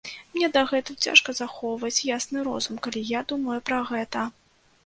[0.35, 4.29] Мне дагэтуль цяжка захоўваць ясны розум, калі я думаю пра гэта.